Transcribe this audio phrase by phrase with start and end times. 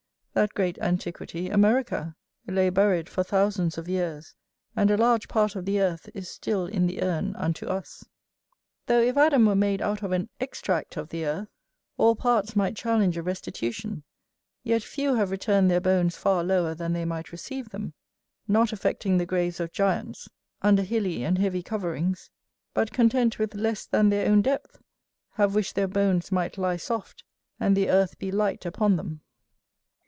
[0.33, 2.15] That great antiquity America
[2.47, 4.33] lay buried for thousands of years,
[4.77, 8.05] and a large part of the earth is still in the urn unto us.
[8.05, 8.83] [AC] The rich mountain of Peru.
[8.85, 11.49] Though if Adam were made out of an extract of the earth,
[11.97, 14.03] all parts might challenge a restitution,
[14.63, 17.93] yet few have returned their bones far lower than they might receive them;
[18.47, 20.29] not affecting the graves of giants,
[20.61, 22.29] under hilly and heavy coverings,
[22.73, 24.79] but content with less than their own depth,
[25.31, 27.25] have wished their bones might lie soft,
[27.59, 29.19] and the earth be light upon them.